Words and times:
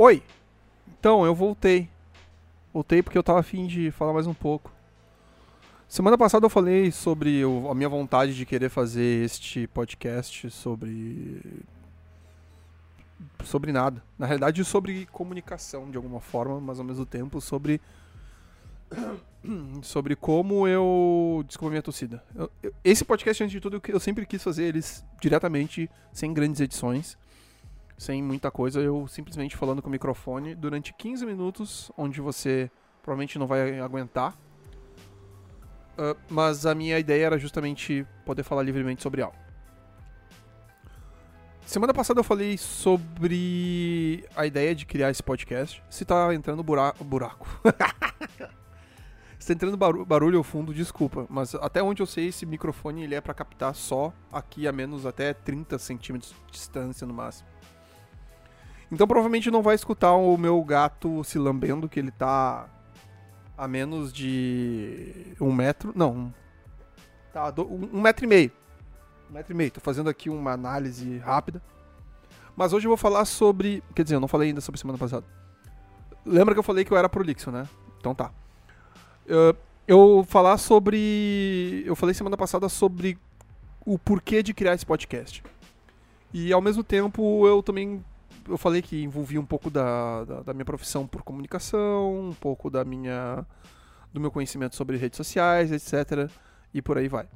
Oi! 0.00 0.22
Então, 0.86 1.26
eu 1.26 1.34
voltei. 1.34 1.90
Voltei 2.72 3.02
porque 3.02 3.18
eu 3.18 3.22
tava 3.24 3.40
afim 3.40 3.66
de 3.66 3.90
falar 3.90 4.12
mais 4.12 4.28
um 4.28 4.32
pouco. 4.32 4.70
Semana 5.88 6.16
passada 6.16 6.46
eu 6.46 6.50
falei 6.50 6.92
sobre 6.92 7.44
o- 7.44 7.68
a 7.68 7.74
minha 7.74 7.88
vontade 7.88 8.32
de 8.36 8.46
querer 8.46 8.68
fazer 8.68 9.24
este 9.24 9.66
podcast 9.66 10.48
sobre. 10.52 11.42
sobre 13.42 13.72
nada. 13.72 14.00
Na 14.16 14.24
realidade, 14.24 14.64
sobre 14.64 15.04
comunicação 15.06 15.90
de 15.90 15.96
alguma 15.96 16.20
forma, 16.20 16.60
mas 16.60 16.78
ao 16.78 16.84
mesmo 16.84 17.04
tempo 17.04 17.40
sobre. 17.40 17.80
sobre 19.82 20.14
como 20.14 20.68
eu 20.68 21.42
descobri 21.44 21.72
minha 21.72 21.82
torcida. 21.82 22.22
Esse 22.84 23.04
podcast, 23.04 23.42
antes 23.42 23.50
de 23.52 23.60
tudo, 23.60 23.78
eu, 23.78 23.94
eu 23.94 23.98
sempre 23.98 24.24
quis 24.24 24.44
fazer 24.44 24.62
eles 24.62 25.04
diretamente, 25.20 25.90
sem 26.12 26.32
grandes 26.32 26.60
edições 26.60 27.18
sem 27.98 28.22
muita 28.22 28.50
coisa, 28.50 28.80
eu 28.80 29.06
simplesmente 29.08 29.56
falando 29.56 29.82
com 29.82 29.88
o 29.88 29.92
microfone 29.92 30.54
durante 30.54 30.94
15 30.94 31.26
minutos, 31.26 31.90
onde 31.98 32.20
você 32.20 32.70
provavelmente 33.02 33.38
não 33.38 33.46
vai 33.46 33.80
aguentar. 33.80 34.34
Ah, 35.98 36.14
mas 36.30 36.64
a 36.64 36.74
minha 36.74 36.98
ideia 36.98 37.26
era 37.26 37.38
justamente 37.38 38.06
poder 38.24 38.44
falar 38.44 38.62
livremente 38.62 39.02
sobre 39.02 39.20
algo. 39.20 39.36
Semana 41.66 41.92
passada 41.92 42.20
eu 42.20 42.24
falei 42.24 42.56
sobre 42.56 44.24
a 44.34 44.46
ideia 44.46 44.74
de 44.74 44.86
criar 44.86 45.10
esse 45.10 45.22
podcast. 45.22 45.82
Se 45.90 46.04
tá 46.04 46.32
entrando 46.32 46.62
bura 46.62 46.94
buraco. 47.00 47.46
Se 49.38 49.48
tá 49.48 49.52
entrando 49.52 49.76
baru- 49.76 50.04
barulho 50.04 50.38
ao 50.38 50.44
fundo, 50.44 50.72
desculpa. 50.72 51.26
Mas 51.28 51.54
até 51.56 51.82
onde 51.82 52.02
eu 52.02 52.06
sei, 52.06 52.28
esse 52.28 52.46
microfone 52.46 53.04
ele 53.04 53.14
é 53.14 53.20
para 53.20 53.34
captar 53.34 53.74
só 53.74 54.12
aqui 54.32 54.66
a 54.66 54.72
menos 54.72 55.04
até 55.04 55.34
30 55.34 55.78
centímetros 55.78 56.34
de 56.46 56.52
distância 56.52 57.06
no 57.06 57.12
máximo. 57.12 57.46
Então 58.90 59.06
provavelmente 59.06 59.50
não 59.50 59.62
vai 59.62 59.74
escutar 59.74 60.14
o 60.14 60.36
meu 60.36 60.62
gato 60.64 61.22
se 61.24 61.38
lambendo, 61.38 61.88
que 61.88 62.00
ele 62.00 62.10
tá 62.10 62.68
a 63.56 63.68
menos 63.68 64.12
de 64.12 65.34
um 65.40 65.52
metro. 65.52 65.92
Não. 65.94 66.32
Tá, 67.32 67.52
um, 67.58 68.00
metro 68.00 68.24
e 68.24 68.28
meio. 68.28 68.52
Um 69.28 69.34
metro 69.34 69.52
e 69.52 69.56
meio. 69.56 69.70
Tô 69.70 69.80
fazendo 69.80 70.08
aqui 70.08 70.30
uma 70.30 70.52
análise 70.52 71.18
rápida. 71.18 71.60
Mas 72.56 72.72
hoje 72.72 72.86
eu 72.86 72.90
vou 72.90 72.96
falar 72.96 73.24
sobre. 73.24 73.82
Quer 73.94 74.04
dizer, 74.04 74.14
eu 74.14 74.20
não 74.20 74.28
falei 74.28 74.48
ainda 74.48 74.60
sobre 74.60 74.80
semana 74.80 74.98
passada. 74.98 75.24
Lembra 76.24 76.54
que 76.54 76.58
eu 76.58 76.64
falei 76.64 76.84
que 76.84 76.92
eu 76.92 76.96
era 76.96 77.08
prolixo, 77.08 77.50
né? 77.50 77.68
Então 77.98 78.14
tá. 78.14 78.32
Eu, 79.26 79.54
eu 79.86 80.24
falar 80.28 80.56
sobre. 80.56 81.82
Eu 81.84 81.94
falei 81.94 82.14
semana 82.14 82.36
passada 82.36 82.68
sobre 82.68 83.18
o 83.84 83.98
porquê 83.98 84.42
de 84.42 84.54
criar 84.54 84.74
esse 84.74 84.86
podcast. 84.86 85.42
E 86.32 86.52
ao 86.52 86.60
mesmo 86.60 86.84
tempo 86.84 87.46
eu 87.46 87.62
também 87.62 88.04
eu 88.48 88.58
falei 88.58 88.82
que 88.82 89.02
envolvia 89.02 89.40
um 89.40 89.44
pouco 89.46 89.70
da, 89.70 90.24
da, 90.24 90.42
da 90.42 90.54
minha 90.54 90.64
profissão 90.64 91.06
por 91.06 91.22
comunicação, 91.22 92.28
um 92.28 92.32
pouco 92.34 92.70
da 92.70 92.84
minha 92.84 93.44
do 94.12 94.20
meu 94.20 94.30
conhecimento 94.30 94.74
sobre 94.74 94.96
redes 94.96 95.16
sociais, 95.16 95.70
etc. 95.70 96.30
E 96.72 96.80
por 96.80 96.96
aí 96.98 97.08
vai. 97.08 97.28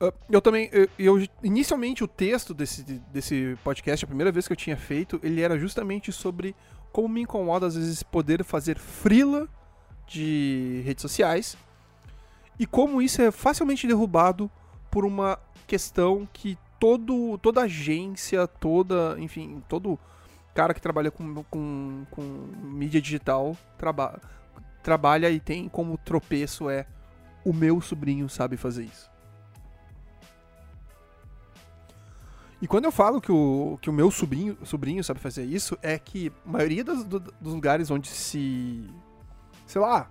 Ah, 0.00 0.12
Eu 0.28 0.40
também, 0.42 0.68
eu, 0.72 0.88
eu- 0.98 1.26
inicialmente 1.42 2.04
o 2.04 2.08
texto 2.08 2.52
desse, 2.52 2.82
desse 3.12 3.56
podcast, 3.64 4.04
a 4.04 4.08
primeira 4.08 4.30
vez 4.32 4.46
que 4.46 4.52
eu 4.52 4.56
tinha 4.56 4.76
feito, 4.76 5.18
ele 5.22 5.40
era 5.40 5.58
justamente 5.58 6.12
sobre 6.12 6.54
como 6.92 7.08
me 7.08 7.22
incomoda 7.22 7.66
às 7.66 7.74
vezes 7.76 8.02
poder 8.02 8.42
fazer 8.44 8.78
frila 8.78 9.48
de 10.06 10.82
redes 10.84 11.02
sociais 11.02 11.56
e 12.58 12.66
como 12.66 13.02
isso 13.02 13.20
é 13.20 13.30
facilmente 13.30 13.86
derrubado 13.86 14.50
por 14.90 15.04
uma 15.04 15.38
questão 15.66 16.26
que 16.32 16.56
todo, 16.78 17.38
toda 17.38 17.62
agência, 17.62 18.46
toda, 18.46 19.16
enfim, 19.18 19.62
todo 19.68 19.98
cara 20.54 20.72
que 20.72 20.80
trabalha 20.80 21.10
com, 21.10 21.42
com, 21.44 22.06
com 22.10 22.22
mídia 22.22 23.00
digital 23.00 23.56
traba, 23.76 24.20
trabalha 24.82 25.30
e 25.30 25.38
tem 25.38 25.68
como 25.68 25.98
tropeço 25.98 26.70
é 26.70 26.86
o 27.44 27.52
meu 27.52 27.80
sobrinho 27.80 28.28
sabe 28.28 28.56
fazer 28.56 28.84
isso. 28.84 29.10
E 32.60 32.66
quando 32.66 32.86
eu 32.86 32.92
falo 32.92 33.20
que 33.20 33.30
o, 33.30 33.78
que 33.82 33.90
o 33.90 33.92
meu 33.92 34.10
sobrinho, 34.10 34.56
sobrinho 34.64 35.04
sabe 35.04 35.20
fazer 35.20 35.44
isso, 35.44 35.76
é 35.82 35.98
que 35.98 36.32
a 36.44 36.50
maioria 36.50 36.82
das, 36.82 37.04
do- 37.04 37.20
dos 37.20 37.52
lugares 37.52 37.90
onde 37.90 38.08
se. 38.08 38.88
sei 39.66 39.80
lá. 39.80 40.08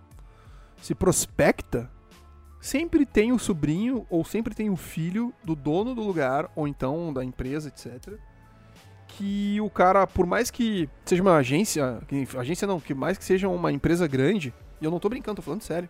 se 0.82 0.94
prospecta, 0.94 1.90
sempre 2.66 3.06
tem 3.06 3.32
o 3.32 3.38
sobrinho 3.38 4.06
ou 4.10 4.26
sempre 4.26 4.56
tem 4.56 4.70
o 4.72 4.76
filho 4.76 5.32
do 5.44 5.56
dono 5.56 5.94
do 5.94 6.02
lugar, 6.02 6.50
ou 6.56 6.68
então 6.68 7.14
da 7.14 7.24
empresa, 7.24 7.68
etc. 7.70 8.16
Que 9.08 9.62
o 9.62 9.70
cara, 9.70 10.08
por 10.08 10.26
mais 10.26 10.50
que 10.50 10.90
seja 11.06 11.22
uma 11.22 11.36
agência. 11.36 12.00
que- 12.08 12.28
agência 12.38 12.68
não, 12.68 12.80
que 12.80 12.94
mais 12.94 13.18
que 13.18 13.24
seja 13.24 13.48
uma 13.48 13.72
empresa 13.72 14.08
grande, 14.08 14.52
e 14.82 14.86
eu 14.86 14.90
não 14.92 15.00
tô 15.00 15.08
brincando, 15.10 15.36
tô 15.38 15.42
falando 15.44 15.62
sério. 15.62 15.88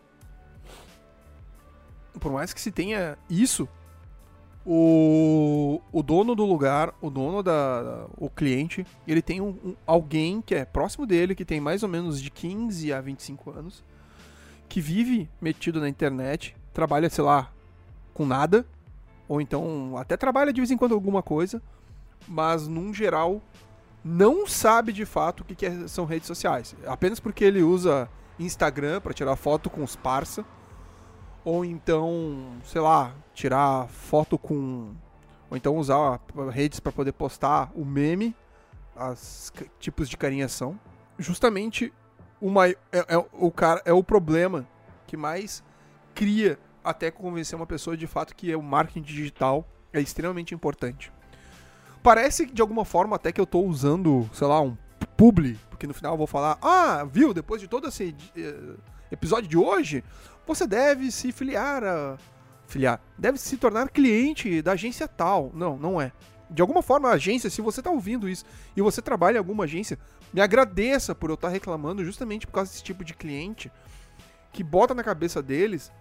Por 2.20 2.32
mais 2.32 2.54
que 2.54 2.60
se 2.62 2.72
tenha 2.72 3.18
isso, 3.30 3.68
o, 4.66 5.82
o 5.92 6.02
dono 6.04 6.36
do 6.36 6.46
lugar, 6.46 6.94
o 7.02 7.10
dono 7.10 7.42
da. 7.44 8.08
o 8.18 8.30
cliente, 8.30 8.86
ele 9.08 9.22
tem 9.22 9.40
um, 9.42 9.50
um- 9.64 9.76
alguém 9.88 10.42
que 10.42 10.56
é 10.56 10.66
próximo 10.66 11.06
dele, 11.06 11.36
que 11.36 11.46
tem 11.46 11.60
mais 11.62 11.84
ou 11.84 11.90
menos 11.90 12.22
de 12.22 12.30
15 12.30 12.92
a 12.92 13.00
25 13.02 13.52
anos, 13.52 13.84
que 14.68 14.82
vive 14.82 15.30
metido 15.42 15.80
na 15.80 15.88
internet, 15.90 16.56
trabalha, 16.76 17.10
sei 17.10 17.24
lá, 17.24 17.50
com 18.14 18.26
nada, 18.26 18.66
ou 19.28 19.40
então 19.40 19.98
até 19.98 20.16
trabalha 20.18 20.52
de 20.54 20.60
vez 20.60 20.70
em 20.70 20.78
quando 20.78 20.94
alguma 20.94 21.24
coisa, 21.24 21.62
mas 22.28 22.68
num 22.68 22.94
geral 22.94 23.42
não 24.04 24.46
sabe 24.46 24.92
de 24.94 25.06
fato 25.06 25.40
o 25.40 25.46
que, 25.46 25.56
que 25.56 25.66
é- 25.66 25.88
são 25.88 26.06
redes 26.06 26.28
sociais. 26.28 26.76
Apenas 26.86 27.20
porque 27.20 27.44
ele 27.44 27.64
usa 27.64 28.10
Instagram 28.38 29.00
para 29.00 29.14
tirar 29.14 29.36
foto 29.38 29.70
com 29.70 29.84
os 29.84 29.96
parça, 29.96 30.46
ou 31.46 31.64
então, 31.64 32.58
sei 32.66 32.82
lá, 32.82 33.16
tirar 33.34 33.88
foto 33.88 34.38
com. 34.38 34.94
Ou 35.50 35.56
então 35.56 35.78
usar 35.78 36.20
redes 36.52 36.80
para 36.80 36.92
poder 36.92 37.14
postar 37.14 37.72
o 37.74 37.86
meme, 37.86 38.36
os 38.96 39.54
tipos 39.80 40.10
de 40.10 40.18
carinha 40.18 40.50
são. 40.50 40.78
Justamente 41.18 41.94
o, 42.42 42.52
é, 42.62 42.76
é 42.92 43.26
o 43.32 43.50
cara 43.52 43.82
é 43.86 43.94
o 43.94 44.04
problema 44.04 44.68
que 45.08 45.16
mais 45.16 45.64
cria 46.16 46.58
até 46.84 47.12
convencer 47.12 47.56
uma 47.56 47.68
pessoa 47.68 47.98
de 47.98 48.08
fato 48.08 48.36
que 48.36 48.56
o 48.56 48.62
marketing 48.62 49.02
digital 49.02 49.68
é 49.92 50.00
extremamente 50.00 50.56
importante. 50.56 51.12
Parece 52.02 52.48
que 52.48 52.54
de 52.54 52.62
alguma 52.62 52.86
forma 52.86 53.16
até 53.16 53.32
que 53.32 53.42
eu 53.42 53.46
tô 53.46 53.60
usando, 53.62 54.30
sei 54.34 54.48
lá, 54.48 54.62
um 54.62 54.78
publi, 55.18 55.60
porque 55.70 55.86
no 55.86 55.94
final 55.94 56.14
eu 56.14 56.18
vou 56.18 56.28
falar: 56.28 56.58
"Ah, 56.62 57.04
viu, 57.04 57.34
depois 57.34 57.60
de 57.60 57.68
todo 57.68 57.88
esse 57.88 58.16
eh, 58.38 58.76
episódio 59.12 59.50
de 59.50 59.58
hoje, 59.58 60.04
você 60.48 60.66
deve 60.66 61.12
se 61.12 61.32
filiar 61.32 61.84
a 61.84 62.18
filiar, 62.68 63.02
deve 63.18 63.38
se 63.38 63.58
tornar 63.58 63.90
cliente 63.90 64.62
da 64.62 64.74
agência 64.74 65.08
tal". 65.08 65.52
Não, 65.54 65.78
não 65.78 66.00
é. 66.00 66.12
De 66.50 66.62
alguma 66.62 66.84
forma 66.84 67.10
a 67.10 67.14
agência, 67.14 67.50
se 67.50 67.60
você 67.60 67.82
tá 67.82 67.90
ouvindo 67.90 68.30
isso 68.30 68.46
e 68.78 68.82
você 68.82 69.02
trabalha 69.02 69.38
em 69.38 69.40
alguma 69.40 69.64
agência, 69.64 69.98
me 70.32 70.42
agradeça 70.42 71.16
por 71.16 71.32
eu 71.32 71.34
estar 71.34 71.50
reclamando 71.50 72.06
justamente 72.06 72.46
por 72.46 72.54
causa 72.54 72.70
desse 72.70 72.84
tipo 72.84 73.04
de 73.04 73.16
cliente 73.16 73.72
que 74.54 74.64
bota 74.64 74.94
na 74.94 75.04
cabeça 75.04 75.42
deles 75.42 75.92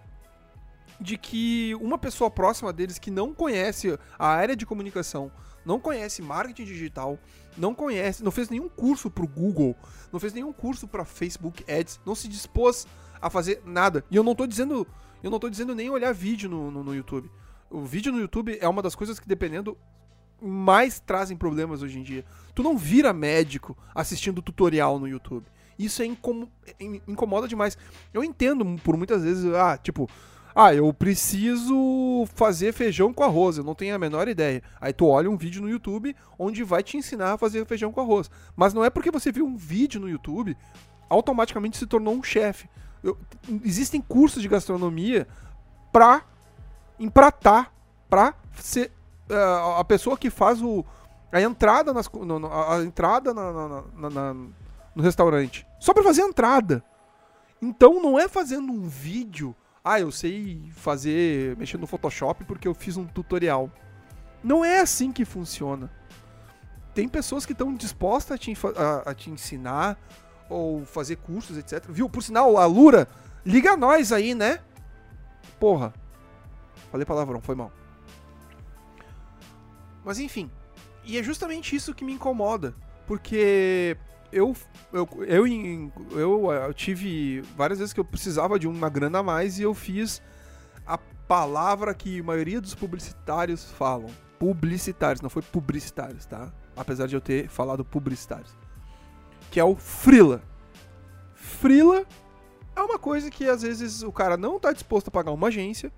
de 0.99 1.17
que 1.17 1.75
uma 1.75 1.97
pessoa 1.97 2.29
próxima 2.31 2.71
deles 2.71 2.97
que 2.99 3.11
não 3.11 3.33
conhece 3.33 3.97
a 4.17 4.27
área 4.27 4.55
de 4.55 4.65
comunicação, 4.65 5.31
não 5.65 5.79
conhece 5.79 6.21
marketing 6.21 6.63
digital, 6.65 7.19
não 7.57 7.73
conhece, 7.73 8.23
não 8.23 8.31
fez 8.31 8.49
nenhum 8.49 8.69
curso 8.69 9.09
pro 9.09 9.27
Google, 9.27 9.75
não 10.11 10.19
fez 10.19 10.33
nenhum 10.33 10.53
curso 10.53 10.87
para 10.87 11.03
Facebook 11.03 11.63
Ads, 11.71 11.99
não 12.05 12.15
se 12.15 12.27
dispôs 12.27 12.87
a 13.21 13.29
fazer 13.29 13.61
nada. 13.65 14.03
E 14.11 14.15
eu 14.15 14.23
não 14.23 14.35
tô 14.35 14.45
dizendo, 14.45 14.85
eu 15.23 15.31
não 15.31 15.39
tô 15.39 15.49
dizendo 15.49 15.73
nem 15.73 15.89
olhar 15.89 16.13
vídeo 16.13 16.49
no, 16.49 16.69
no, 16.69 16.83
no 16.83 16.95
YouTube. 16.95 17.29
O 17.69 17.81
vídeo 17.81 18.11
no 18.11 18.19
YouTube 18.19 18.57
é 18.61 18.67
uma 18.67 18.81
das 18.81 18.93
coisas 18.95 19.19
que 19.19 19.27
dependendo 19.27 19.77
mais 20.41 20.99
trazem 20.99 21.35
problemas 21.35 21.81
hoje 21.81 21.97
em 21.97 22.03
dia. 22.03 22.23
Tu 22.53 22.61
não 22.61 22.77
vira 22.77 23.11
médico 23.13 23.75
assistindo 23.93 24.41
tutorial 24.41 24.99
no 24.99 25.07
YouTube. 25.07 25.45
Isso 25.79 26.01
é 26.01 26.05
incomo- 26.05 26.51
in- 26.79 27.01
incomoda 27.07 27.47
demais. 27.47 27.77
Eu 28.13 28.23
entendo 28.23 28.63
por 28.83 28.95
muitas 28.95 29.23
vezes, 29.23 29.45
ah, 29.55 29.77
tipo, 29.77 30.09
ah, 30.55 30.73
eu 30.73 30.91
preciso 30.93 32.25
fazer 32.33 32.71
feijão 32.73 33.13
com 33.13 33.23
arroz, 33.23 33.57
eu 33.57 33.63
não 33.63 33.75
tenho 33.75 33.93
a 33.93 33.99
menor 33.99 34.27
ideia. 34.29 34.63
Aí 34.79 34.93
tu 34.93 35.05
olha 35.07 35.29
um 35.29 35.35
vídeo 35.37 35.61
no 35.61 35.69
YouTube 35.69 36.15
onde 36.39 36.63
vai 36.63 36.81
te 36.81 36.95
ensinar 36.95 37.33
a 37.33 37.37
fazer 37.37 37.65
feijão 37.65 37.91
com 37.91 37.99
arroz. 37.99 38.31
Mas 38.55 38.73
não 38.73 38.83
é 38.83 38.89
porque 38.89 39.11
você 39.11 39.31
viu 39.31 39.45
um 39.45 39.57
vídeo 39.57 39.99
no 39.99 40.07
YouTube, 40.09 40.55
automaticamente 41.09 41.77
se 41.77 41.85
tornou 41.85 42.13
um 42.15 42.23
chefe. 42.23 42.69
Existem 43.63 43.99
cursos 44.01 44.41
de 44.41 44.47
gastronomia 44.47 45.27
pra 45.91 46.23
empratar, 46.99 47.71
pra 48.09 48.33
ser 48.53 48.91
ah, 49.29 49.79
a 49.79 49.83
pessoa 49.83 50.17
que 50.17 50.29
faz 50.29 50.61
o, 50.61 50.83
a 51.31 51.41
entrada, 51.41 51.93
nas, 51.93 52.09
no- 52.11 52.47
a 52.51 52.81
entrada 52.83 53.33
na- 53.33 53.83
na- 53.97 54.09
na- 54.09 54.33
no 54.95 55.03
restaurante. 55.03 55.67
Só 55.79 55.93
pra 55.93 56.01
fazer 56.03 56.21
a 56.23 56.27
entrada. 56.27 56.83
Então 57.61 58.01
não 58.01 58.17
é 58.17 58.27
fazendo 58.29 58.71
um 58.71 58.87
vídeo. 58.87 59.55
Ah, 59.87 59.99
eu 59.99 60.11
sei 60.11 60.67
fazer, 60.71 61.55
mexer 61.57 61.77
no 61.77 61.85
Photoshop 61.85 62.43
porque 62.45 62.67
eu 62.67 62.73
fiz 62.73 62.97
um 62.97 63.05
tutorial. 63.05 63.69
Não 64.43 64.65
é 64.65 64.79
assim 64.79 65.11
que 65.11 65.23
funciona. 65.23 65.91
tem 66.95 67.07
pessoas 67.07 67.45
que 67.45 67.51
estão 67.51 67.71
dispostas 67.71 68.35
a 68.35 68.37
te, 68.39 68.51
a, 68.75 69.11
a 69.11 69.13
te 69.13 69.29
ensinar 69.29 69.95
ou 70.49 70.83
fazer 70.85 71.17
cursos, 71.17 71.55
etc. 71.55 71.85
Viu? 71.87 72.09
Por 72.09 72.23
sinal, 72.23 72.57
a 72.57 72.65
Lura, 72.65 73.07
liga 73.45 73.73
a 73.73 73.77
nós 73.77 74.11
aí, 74.11 74.33
né? 74.33 74.59
Porra. 75.59 75.93
Falei 76.89 77.05
palavrão, 77.05 77.39
foi 77.39 77.53
mal. 77.53 77.71
Mas 80.03 80.17
enfim. 80.17 80.49
E 81.03 81.19
é 81.19 81.21
justamente 81.21 81.75
isso 81.75 81.93
que 81.93 82.03
me 82.03 82.13
incomoda. 82.13 82.73
Porque 83.05 83.95
eu, 84.35 84.53
eu, 84.91 85.07
eu, 85.25 85.47
eu, 86.11 86.51
eu 86.51 86.73
tive 86.73 87.41
várias 87.55 87.79
vezes 87.79 87.93
que 87.93 87.99
eu 87.99 88.03
precisava 88.03 88.59
de 88.59 88.67
uma 88.67 88.89
grana 88.89 89.19
a 89.19 89.23
mais 89.23 89.57
e 89.57 89.63
eu 89.63 89.73
fiz 89.73 90.21
a 90.85 90.97
palavra 90.97 91.93
que 91.93 92.19
a 92.19 92.23
maioria 92.23 92.59
dos 92.59 92.75
publicitários 92.75 93.71
falam. 93.71 94.09
Publicitários, 94.37 95.21
não 95.21 95.29
foi 95.29 95.41
publicitários, 95.41 96.25
tá? 96.25 96.51
Apesar 96.75 97.07
de 97.07 97.15
eu 97.15 97.21
ter 97.21 97.47
falado 97.47 97.85
publicitários. 97.85 98.53
Que 99.49 99.57
é 99.57 99.63
o 99.63 99.73
Frila. 99.73 100.43
Frila 101.33 102.05
é 102.75 102.81
uma 102.81 102.99
coisa 102.99 103.31
que 103.31 103.47
às 103.47 103.61
vezes 103.61 104.03
o 104.03 104.11
cara 104.11 104.35
não 104.35 104.57
está 104.57 104.73
disposto 104.73 105.07
a 105.07 105.11
pagar 105.11 105.31
uma 105.31 105.47
agência 105.47 105.93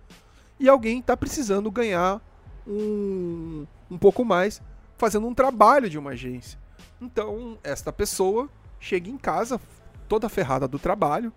e 0.60 0.70
alguém 0.70 1.00
está 1.00 1.18
precisando 1.18 1.72
ganhar 1.72 2.22
um, 2.68 3.66
um 3.90 3.98
pouco 3.98 4.24
mais 4.24 4.62
fazendo 4.96 5.26
um 5.26 5.34
trabalho 5.34 5.90
de 5.90 5.98
uma 5.98 6.12
agência. 6.12 6.67
Então, 7.00 7.58
esta 7.64 7.92
pessoa 7.92 8.50
chega 8.80 9.10
em 9.10 9.18
casa 9.18 9.60
toda 10.08 10.30
ferrada 10.30 10.68
do 10.68 10.80
trabalho 10.80 11.32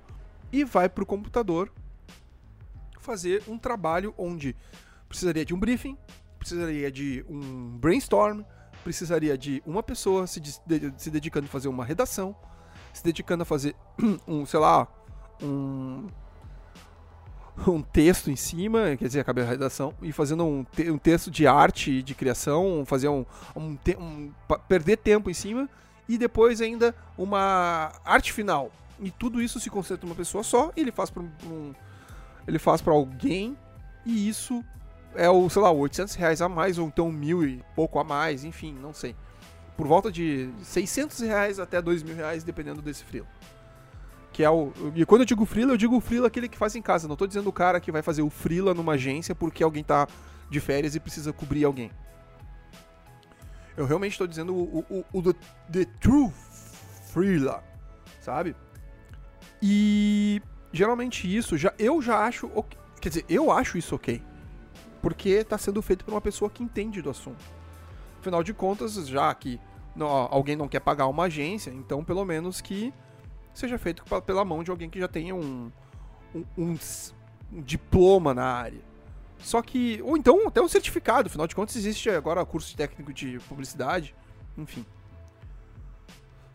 e 0.52 0.64
vai 0.64 0.88
para 0.88 1.02
o 1.02 1.06
computador 1.06 1.70
fazer 2.98 3.42
um 3.48 3.58
trabalho 3.58 4.14
onde 4.16 4.56
precisaria 5.08 5.44
de 5.44 5.54
um 5.54 5.58
briefing, 5.58 5.96
precisaria 6.38 6.90
de 6.90 7.24
um 7.28 7.76
brainstorm, 7.78 8.42
precisaria 8.82 9.36
de 9.36 9.62
uma 9.66 9.82
pessoa 9.82 10.26
se, 10.26 10.40
de, 10.40 10.52
se 10.96 11.10
dedicando 11.10 11.46
a 11.46 11.48
fazer 11.48 11.68
uma 11.68 11.84
redação, 11.84 12.34
se 12.92 13.02
dedicando 13.02 13.42
a 13.42 13.46
fazer 13.46 13.74
um, 14.26 14.46
sei 14.46 14.60
lá, 14.60 14.86
um 15.42 16.06
um 17.66 17.82
texto 17.82 18.30
em 18.30 18.36
cima, 18.36 18.96
quer 18.96 19.06
dizer, 19.06 19.20
acabei 19.20 19.44
a 19.44 19.46
redação, 19.46 19.94
e 20.02 20.12
fazendo 20.12 20.44
um, 20.44 20.64
te 20.64 20.90
um 20.90 20.98
texto 20.98 21.30
de 21.30 21.46
arte, 21.46 22.02
de 22.02 22.14
criação, 22.14 22.84
fazer 22.86 23.08
um, 23.08 23.24
um, 23.56 23.76
um, 23.98 24.30
perder 24.68 24.96
tempo 24.96 25.30
em 25.30 25.34
cima, 25.34 25.68
e 26.08 26.18
depois 26.18 26.60
ainda 26.60 26.94
uma 27.16 27.92
arte 28.04 28.32
final. 28.32 28.70
E 29.00 29.10
tudo 29.10 29.40
isso 29.40 29.58
se 29.60 29.70
concentra 29.70 30.06
numa 30.06 30.16
pessoa 30.16 30.42
só, 30.42 30.72
ele 30.76 30.92
faz 30.92 31.10
para 31.10 31.22
um, 31.22 31.74
ele 32.46 32.58
faz 32.58 32.80
para 32.80 32.92
alguém, 32.92 33.56
e 34.04 34.28
isso 34.28 34.64
é 35.14 35.28
o, 35.28 35.48
sei 35.48 35.62
lá, 35.62 35.70
800 35.70 36.14
reais 36.14 36.42
a 36.42 36.48
mais, 36.48 36.78
ou 36.78 36.86
então 36.86 37.10
mil 37.10 37.44
e 37.44 37.62
pouco 37.74 37.98
a 37.98 38.04
mais, 38.04 38.44
enfim, 38.44 38.74
não 38.80 38.92
sei. 38.92 39.14
Por 39.76 39.86
volta 39.86 40.12
de 40.12 40.50
600 40.62 41.20
reais 41.20 41.58
até 41.58 41.80
2 41.80 42.02
mil 42.02 42.14
reais, 42.14 42.44
dependendo 42.44 42.82
desse 42.82 43.04
frio. 43.04 43.26
Que 44.40 44.44
é 44.44 44.48
o. 44.48 44.72
E 44.94 45.04
quando 45.04 45.20
eu 45.20 45.26
digo 45.26 45.44
freela, 45.44 45.72
eu 45.72 45.76
digo 45.76 45.94
o 45.94 46.00
freela 46.00 46.28
aquele 46.28 46.48
que 46.48 46.56
faz 46.56 46.74
em 46.74 46.80
casa. 46.80 47.06
Não 47.06 47.14
tô 47.14 47.26
dizendo 47.26 47.50
o 47.50 47.52
cara 47.52 47.78
que 47.78 47.92
vai 47.92 48.00
fazer 48.00 48.22
o 48.22 48.30
freela 48.30 48.72
numa 48.72 48.94
agência 48.94 49.34
porque 49.34 49.62
alguém 49.62 49.84
tá 49.84 50.08
de 50.48 50.58
férias 50.58 50.94
e 50.94 51.00
precisa 51.00 51.30
cobrir 51.30 51.62
alguém. 51.62 51.90
Eu 53.76 53.84
realmente 53.84 54.12
estou 54.12 54.26
dizendo 54.26 54.54
o, 54.54 54.78
o, 54.88 55.04
o, 55.12 55.18
o 55.18 55.34
the, 55.70 55.84
true 56.00 56.32
freela, 57.12 57.62
sabe? 58.18 58.56
E 59.60 60.40
geralmente 60.72 61.28
isso 61.36 61.58
já 61.58 61.74
eu 61.78 62.00
já 62.00 62.24
acho, 62.24 62.50
okay. 62.54 62.80
quer 62.98 63.10
dizer, 63.10 63.26
eu 63.28 63.52
acho 63.52 63.76
isso 63.76 63.94
ok, 63.94 64.22
porque 65.02 65.28
está 65.28 65.58
sendo 65.58 65.82
feito 65.82 66.02
por 66.02 66.14
uma 66.14 66.20
pessoa 66.22 66.50
que 66.50 66.62
entende 66.62 67.02
do 67.02 67.10
assunto. 67.10 67.44
Afinal 68.18 68.42
de 68.42 68.54
contas, 68.54 69.06
já 69.06 69.34
que 69.34 69.60
não, 69.94 70.06
alguém 70.08 70.56
não 70.56 70.66
quer 70.66 70.80
pagar 70.80 71.08
uma 71.08 71.24
agência, 71.24 71.70
então 71.70 72.02
pelo 72.02 72.24
menos 72.24 72.62
que 72.62 72.90
seja 73.54 73.78
feito 73.78 74.04
pela 74.22 74.44
mão 74.44 74.62
de 74.62 74.70
alguém 74.70 74.88
que 74.88 74.98
já 74.98 75.08
tenha 75.08 75.34
um, 75.34 75.70
um, 76.34 76.44
um, 76.56 76.78
diploma 77.52 78.34
na 78.34 78.44
área. 78.44 78.80
Só 79.38 79.62
que. 79.62 80.00
Ou 80.02 80.16
então 80.16 80.46
até 80.46 80.60
um 80.60 80.68
certificado, 80.68 81.28
afinal 81.28 81.46
de 81.46 81.54
contas 81.54 81.76
existe 81.76 82.10
agora 82.10 82.44
curso 82.44 82.76
técnico 82.76 83.12
de 83.12 83.38
publicidade, 83.48 84.14
enfim. 84.56 84.84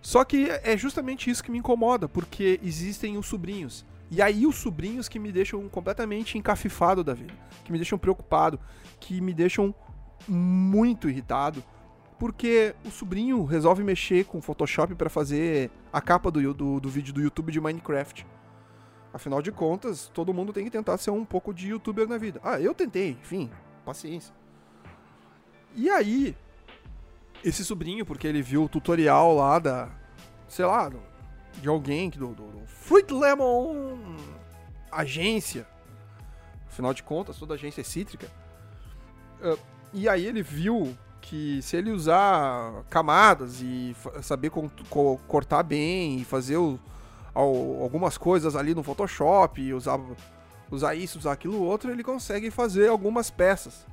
Só 0.01 0.23
que 0.23 0.47
é 0.63 0.77
justamente 0.77 1.29
isso 1.29 1.43
que 1.43 1.49
me 1.49 1.57
incomoda, 1.57 2.07
porque 2.07 2.59
existem 2.63 3.17
os 3.17 3.25
sobrinhos. 3.25 3.83
E 4.11 4.21
aí 4.21 4.45
os 4.45 4.55
sobrinhos 4.55 5.09
que 5.09 5.17
me 5.17 5.31
deixam 5.31 5.67
completamente 5.67 6.37
encafifado 6.37 7.03
da 7.03 7.13
vida, 7.13 7.33
que 7.63 7.71
me 7.71 7.79
deixam 7.79 7.97
preocupado, 7.97 8.59
que 8.99 9.19
me 9.19 9.33
deixam 9.33 9.73
muito 10.27 11.09
irritado, 11.09 11.63
porque 12.17 12.73
o 12.85 12.91
sobrinho 12.91 13.43
resolve 13.43 13.83
mexer 13.83 14.25
com 14.25 14.37
o 14.37 14.41
Photoshop 14.41 14.95
para 14.95 15.09
fazer 15.09 15.69
a 15.91 16.01
capa 16.01 16.31
do, 16.31 16.53
do, 16.53 16.79
do, 16.79 16.89
vídeo 16.89 17.13
do 17.13 17.21
YouTube 17.21 17.51
de 17.51 17.59
Minecraft. 17.59 18.25
Afinal 19.13 19.41
de 19.41 19.51
contas, 19.51 20.09
todo 20.13 20.33
mundo 20.33 20.53
tem 20.53 20.63
que 20.63 20.71
tentar 20.71 20.97
ser 20.97 21.11
um 21.11 21.25
pouco 21.25 21.53
de 21.53 21.69
youtuber 21.69 22.07
na 22.07 22.17
vida. 22.17 22.39
Ah, 22.43 22.59
eu 22.59 22.73
tentei, 22.73 23.11
enfim, 23.11 23.49
paciência. 23.85 24.33
E 25.73 25.89
aí, 25.89 26.35
esse 27.43 27.63
sobrinho, 27.63 28.05
porque 28.05 28.27
ele 28.27 28.41
viu 28.41 28.63
o 28.63 28.69
tutorial 28.69 29.35
lá 29.35 29.59
da, 29.59 29.89
sei 30.47 30.65
lá, 30.65 30.91
de 31.61 31.67
alguém, 31.67 32.09
do, 32.09 32.27
do, 32.27 32.47
do 32.51 32.65
Fruit 32.65 33.13
Lemon 33.13 33.97
agência. 34.95 35.67
Afinal 36.67 36.93
de 36.93 37.03
contas, 37.03 37.37
toda 37.37 37.53
agência 37.53 37.81
é 37.81 37.83
cítrica. 37.83 38.27
Uh, 39.41 39.59
e 39.93 40.09
aí 40.09 40.25
ele 40.25 40.41
viu 40.41 40.97
que 41.25 41.59
se 41.61 41.75
ele 41.75 41.91
usar 41.91 42.83
camadas 42.89 43.59
e 43.59 43.95
saber 44.21 44.51
co 44.51 44.69
co 44.89 45.19
cortar 45.27 45.63
bem 45.63 46.19
e 46.19 46.23
fazer 46.23 46.57
o, 46.57 46.79
ao, 47.33 47.81
algumas 47.81 48.15
coisas 48.15 48.55
ali 48.55 48.75
no 48.75 48.83
Photoshop, 48.83 49.73
usar, 49.73 49.99
usar 50.69 50.93
isso, 50.93 51.17
usar 51.17 51.31
aquilo 51.31 51.63
outro, 51.63 51.89
ele 51.89 52.03
consegue 52.03 52.51
fazer 52.51 52.89
algumas 52.89 53.31
peças. 53.31 53.87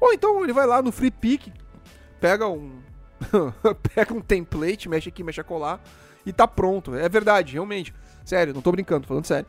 Ou 0.00 0.12
então 0.12 0.42
ele 0.42 0.52
vai 0.52 0.66
lá 0.66 0.82
no 0.82 0.90
Free 0.90 1.12
Pick, 1.12 1.52
pega 2.20 2.48
um 2.48 2.82
pega 3.94 4.12
um 4.12 4.20
template, 4.20 4.88
mexe 4.88 5.08
aqui, 5.08 5.22
mexe 5.22 5.40
a 5.40 5.44
colar 5.44 5.80
e 6.24 6.32
tá 6.32 6.48
pronto. 6.48 6.94
É 6.96 7.08
verdade, 7.08 7.52
realmente. 7.52 7.94
Sério, 8.24 8.52
não 8.52 8.60
tô 8.60 8.72
brincando, 8.72 9.06
falando 9.06 9.26
sério. 9.26 9.46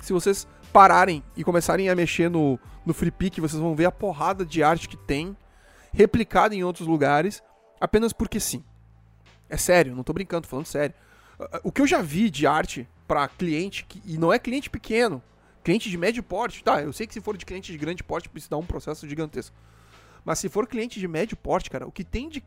Se 0.00 0.12
vocês 0.12 0.48
pararem 0.72 1.22
e 1.36 1.44
começarem 1.44 1.88
a 1.88 1.94
mexer 1.94 2.28
no, 2.28 2.58
no 2.84 2.92
Free 2.92 3.12
Pick, 3.12 3.38
vocês 3.38 3.60
vão 3.60 3.76
ver 3.76 3.84
a 3.84 3.92
porrada 3.92 4.44
de 4.44 4.64
arte 4.64 4.88
que 4.88 4.96
tem 4.96 5.36
replicada 5.92 6.54
em 6.54 6.64
outros 6.64 6.86
lugares, 6.86 7.42
apenas 7.80 8.12
porque 8.12 8.38
sim. 8.40 8.64
É 9.48 9.56
sério, 9.56 9.94
não 9.94 10.04
tô 10.04 10.12
brincando, 10.12 10.42
tô 10.42 10.48
falando 10.48 10.66
sério. 10.66 10.94
O 11.64 11.72
que 11.72 11.80
eu 11.80 11.86
já 11.86 12.02
vi 12.02 12.30
de 12.30 12.46
arte 12.46 12.88
para 13.08 13.26
cliente, 13.26 13.86
e 14.04 14.16
não 14.18 14.32
é 14.32 14.38
cliente 14.38 14.70
pequeno, 14.70 15.22
cliente 15.64 15.90
de 15.90 15.96
médio 15.96 16.22
porte, 16.22 16.62
tá, 16.62 16.82
eu 16.82 16.92
sei 16.92 17.06
que 17.06 17.14
se 17.14 17.20
for 17.20 17.36
de 17.36 17.44
cliente 17.44 17.72
de 17.72 17.78
grande 17.78 18.04
porte, 18.04 18.30
isso 18.34 18.48
dá 18.50 18.56
um 18.56 18.66
processo 18.66 19.08
gigantesco. 19.08 19.56
Mas 20.24 20.38
se 20.38 20.48
for 20.48 20.66
cliente 20.66 21.00
de 21.00 21.08
médio 21.08 21.36
porte, 21.36 21.70
cara, 21.70 21.86
o 21.86 21.92
que 21.92 22.04
tem 22.04 22.28
de, 22.28 22.42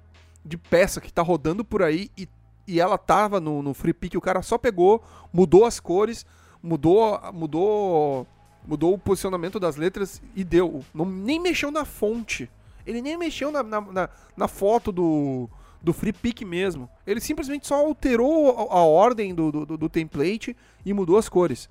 de 0.45 0.57
peça 0.57 1.01
que 1.01 1.11
tá 1.11 1.21
rodando 1.21 1.65
por 1.65 1.81
aí 1.81 2.09
e, 2.17 2.29
e 2.67 2.79
ela 2.79 2.97
tava 2.97 3.39
no, 3.39 3.61
no 3.61 3.73
Free 3.73 3.93
Pick, 3.93 4.15
o 4.15 4.21
cara 4.21 4.41
só 4.41 4.57
pegou, 4.57 5.03
mudou 5.31 5.65
as 5.65 5.79
cores, 5.79 6.25
mudou, 6.61 7.19
mudou, 7.33 8.27
mudou 8.65 8.93
o 8.93 8.97
posicionamento 8.97 9.59
das 9.59 9.75
letras 9.75 10.21
e 10.35 10.43
deu. 10.43 10.83
Não, 10.93 11.05
nem 11.05 11.39
mexeu 11.39 11.71
na 11.71 11.83
fonte. 11.83 12.49
Ele 12.85 13.01
nem 13.01 13.17
mexeu 13.17 13.51
na, 13.51 13.63
na, 13.63 13.81
na, 13.81 14.09
na 14.35 14.47
foto 14.47 14.91
do, 14.91 15.49
do 15.81 15.93
Free 15.93 16.13
Pick 16.13 16.41
mesmo. 16.41 16.89
Ele 17.05 17.19
simplesmente 17.19 17.67
só 17.67 17.75
alterou 17.75 18.49
a, 18.49 18.79
a 18.79 18.83
ordem 18.83 19.33
do, 19.35 19.51
do, 19.51 19.77
do, 19.77 19.89
template 19.89 20.55
e 20.85 20.93
mudou 20.93 21.17
as 21.17 21.27
cores. 21.27 21.69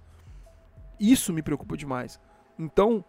Isso 1.01 1.33
me 1.33 1.43
preocupa 1.43 1.77
demais. 1.77 2.21
Então, 2.59 3.05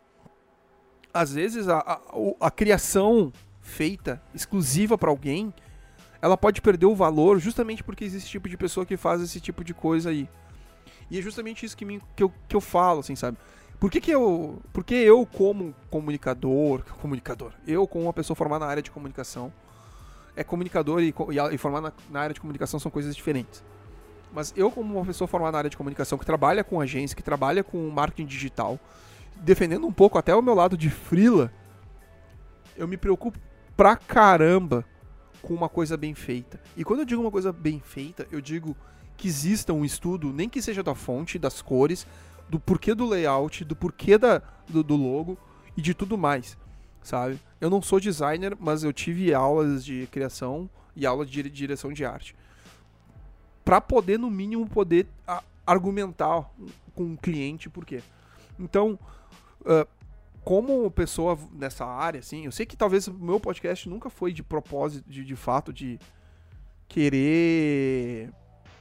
às 1.14 1.34
vezes, 1.34 1.68
a, 1.68 1.80
a, 1.80 2.00
a 2.40 2.52
criação 2.52 3.32
feita 3.62 4.22
exclusiva 4.34 4.98
para 4.98 5.10
alguém, 5.10 5.54
ela 6.22 6.38
pode 6.38 6.62
perder 6.62 6.86
o 6.86 6.96
valor 6.96 7.40
justamente 7.40 7.84
porque 7.84 8.04
existe 8.04 8.26
esse 8.26 8.32
tipo 8.32 8.50
de 8.50 8.58
pessoa 8.58 8.86
que 8.86 8.98
faz 8.98 9.22
esse 9.22 9.40
tipo 9.40 9.64
de 9.64 9.74
coisa 9.74 10.10
aí. 10.10 10.30
E 11.12 11.20
é 11.20 11.22
justamente 11.22 11.66
isso 11.66 11.76
que, 11.76 11.86
me, 11.86 12.02
que, 12.16 12.24
eu, 12.24 12.34
que 12.48 12.56
eu 12.56 12.62
falo, 12.62 13.02
assim, 13.02 13.16
sabe? 13.16 13.38
Por 13.84 13.92
que, 13.92 14.00
que 14.00 14.12
eu. 14.12 14.62
Porque 14.72 14.96
eu, 14.96 15.26
como 15.26 15.76
comunicador. 15.90 16.86
Comunicador. 17.02 17.52
Eu, 17.68 17.86
como 17.86 18.06
uma 18.06 18.14
pessoa 18.14 18.34
formada 18.34 18.64
na 18.64 18.72
área 18.72 18.82
de 18.82 18.90
comunicação. 18.90 19.52
É 20.38 20.42
comunicador 20.42 21.02
e, 21.02 21.08
e, 21.10 21.36
e 21.36 21.70
na, 21.70 21.94
na 22.10 22.22
área 22.22 22.34
de 22.34 22.40
comunicação 22.40 22.80
são 22.80 22.90
coisas 22.90 23.14
diferentes. 23.14 23.62
Mas 24.32 24.54
eu, 24.56 24.72
como 24.72 24.96
uma 24.96 25.06
pessoa 25.06 25.28
formada 25.28 25.52
na 25.52 25.58
área 25.58 25.70
de 25.70 25.76
comunicação, 25.76 26.18
que 26.18 26.26
trabalha 26.26 26.64
com 26.64 26.80
agência, 26.80 27.14
que 27.14 27.22
trabalha 27.22 27.62
com 27.62 27.90
marketing 27.90 28.26
digital, 28.26 28.80
defendendo 29.42 29.86
um 29.86 29.92
pouco 29.92 30.18
até 30.18 30.34
o 30.34 30.42
meu 30.42 30.54
lado 30.54 30.78
de 30.78 30.90
frila, 30.90 31.52
eu 32.78 32.88
me 32.88 32.96
preocupo 32.96 33.38
pra 33.76 33.98
caramba 33.98 34.86
com 35.42 35.54
uma 35.54 35.68
coisa 35.68 35.98
bem 35.98 36.16
feita. 36.16 36.58
E 36.78 36.86
quando 36.86 37.02
eu 37.02 37.06
digo 37.06 37.22
uma 37.22 37.32
coisa 37.32 37.52
bem 37.52 37.82
feita, 37.82 38.26
eu 38.32 38.40
digo 38.40 38.78
que 39.18 39.28
exista 39.28 39.74
um 39.74 39.84
estudo, 39.84 40.32
nem 40.32 40.48
que 40.48 40.62
seja 40.62 40.82
da 40.82 40.96
fonte, 40.96 41.38
das 41.38 41.62
cores, 41.62 42.08
do 42.54 42.60
porquê 42.60 42.94
do 42.94 43.08
layout, 43.08 43.66
do 43.66 43.76
porquê 43.76 44.16
da, 44.16 44.40
do, 44.70 44.84
do 44.84 44.96
logo 44.96 45.36
e 45.76 45.82
de 45.82 45.96
tudo 45.96 46.16
mais. 46.16 46.56
sabe? 47.02 47.40
Eu 47.60 47.68
não 47.68 47.82
sou 47.82 48.00
designer, 48.00 48.56
mas 48.60 48.84
eu 48.84 48.94
tive 48.94 49.34
aulas 49.34 49.84
de 49.84 50.06
criação 50.12 50.70
e 50.96 51.04
aula 51.04 51.26
de 51.26 51.50
direção 51.50 51.92
de 51.92 52.06
arte. 52.06 52.36
Para 53.66 53.82
poder, 53.82 54.20
no 54.20 54.30
mínimo, 54.30 54.70
poder 54.70 55.08
argumentar 55.66 56.48
com 56.94 57.14
o 57.14 57.18
cliente 57.18 57.72
por 57.72 57.84
quê. 57.86 58.04
Então, 58.60 59.00
uh, 59.62 59.88
como 60.44 60.92
pessoa 60.92 61.40
nessa 61.54 61.84
área, 61.84 62.20
assim, 62.20 62.46
eu 62.46 62.52
sei 62.52 62.68
que 62.68 62.78
talvez 62.78 63.08
o 63.08 63.14
meu 63.16 63.40
podcast 63.40 63.90
nunca 63.90 64.12
foi 64.12 64.32
de 64.32 64.44
propósito, 64.44 65.10
de, 65.10 65.26
de 65.26 65.36
fato, 65.36 65.74
de 65.74 65.98
querer 66.88 68.32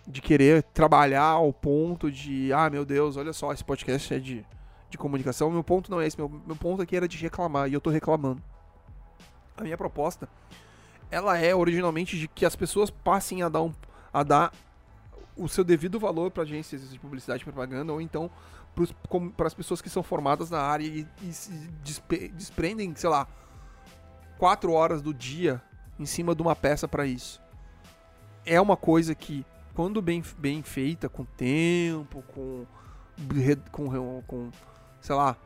de 0.06 0.20
querer 0.20 0.62
trabalhar 0.62 1.22
ao 1.22 1.52
ponto 1.52 2.10
de, 2.10 2.52
ah, 2.52 2.68
meu 2.68 2.84
Deus, 2.84 3.16
olha 3.16 3.32
só, 3.32 3.52
esse 3.52 3.64
podcast 3.64 4.12
é 4.12 4.18
de, 4.18 4.44
de 4.90 4.98
comunicação. 4.98 5.50
Meu 5.50 5.62
ponto 5.62 5.90
não 5.90 6.00
é 6.00 6.06
esse, 6.06 6.16
meu, 6.16 6.28
meu 6.28 6.56
ponto 6.56 6.82
aqui 6.82 6.96
era 6.96 7.06
de 7.06 7.16
reclamar, 7.18 7.68
e 7.68 7.74
eu 7.74 7.80
tô 7.80 7.90
reclamando. 7.90 8.42
A 9.56 9.62
minha 9.62 9.76
proposta, 9.76 10.28
ela 11.10 11.38
é 11.38 11.54
originalmente 11.54 12.18
de 12.18 12.26
que 12.26 12.44
as 12.44 12.56
pessoas 12.56 12.90
passem 12.90 13.42
a 13.42 13.48
dar, 13.48 13.62
um, 13.62 13.72
a 14.12 14.22
dar 14.22 14.52
o 15.36 15.48
seu 15.48 15.62
devido 15.62 16.00
valor 16.00 16.30
para 16.30 16.42
agências 16.42 16.90
de 16.90 16.98
publicidade 16.98 17.42
e 17.42 17.44
propaganda, 17.44 17.92
ou 17.92 18.00
então 18.00 18.30
para 19.36 19.46
as 19.46 19.54
pessoas 19.54 19.82
que 19.82 19.90
são 19.90 20.02
formadas 20.02 20.50
na 20.50 20.60
área 20.60 20.84
e, 20.84 21.06
e 21.22 21.32
se 21.32 21.50
desprendem, 22.34 22.94
sei 22.96 23.10
lá, 23.10 23.28
quatro 24.38 24.72
horas 24.72 25.02
do 25.02 25.12
dia 25.12 25.62
em 25.98 26.06
cima 26.06 26.34
de 26.34 26.42
uma 26.42 26.56
peça 26.56 26.88
para 26.88 27.06
isso. 27.06 27.40
É 28.44 28.60
uma 28.60 28.76
coisa 28.76 29.14
que, 29.14 29.44
quando 29.74 30.02
bem, 30.02 30.22
bem 30.38 30.62
feita, 30.62 31.08
com 31.08 31.24
tempo, 31.24 32.22
com, 32.28 32.66
com, 33.70 34.22
com 34.26 34.50
sei 35.00 35.14
lá, 35.14 35.36